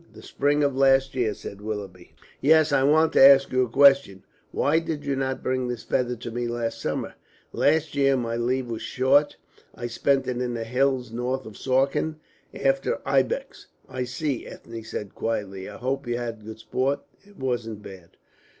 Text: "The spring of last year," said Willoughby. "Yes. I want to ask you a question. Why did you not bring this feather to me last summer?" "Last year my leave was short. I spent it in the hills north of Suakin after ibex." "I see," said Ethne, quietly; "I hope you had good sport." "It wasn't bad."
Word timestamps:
"The 0.13 0.23
spring 0.23 0.63
of 0.63 0.75
last 0.75 1.13
year," 1.13 1.35
said 1.35 1.61
Willoughby. 1.61 2.15
"Yes. 2.41 2.71
I 2.71 2.81
want 2.81 3.13
to 3.13 3.21
ask 3.21 3.51
you 3.51 3.61
a 3.65 3.69
question. 3.69 4.23
Why 4.49 4.79
did 4.79 5.05
you 5.05 5.15
not 5.15 5.43
bring 5.43 5.67
this 5.67 5.83
feather 5.83 6.15
to 6.15 6.31
me 6.31 6.47
last 6.47 6.81
summer?" 6.81 7.13
"Last 7.53 7.93
year 7.93 8.17
my 8.17 8.35
leave 8.35 8.65
was 8.65 8.81
short. 8.81 9.37
I 9.75 9.85
spent 9.85 10.25
it 10.27 10.41
in 10.41 10.55
the 10.55 10.63
hills 10.63 11.11
north 11.11 11.45
of 11.45 11.55
Suakin 11.55 12.15
after 12.51 12.99
ibex." 13.07 13.67
"I 13.87 14.05
see," 14.05 14.43
said 14.83 15.01
Ethne, 15.07 15.11
quietly; 15.13 15.69
"I 15.69 15.77
hope 15.77 16.07
you 16.07 16.17
had 16.17 16.43
good 16.45 16.57
sport." 16.57 17.01
"It 17.23 17.37
wasn't 17.37 17.83
bad." 17.83 18.17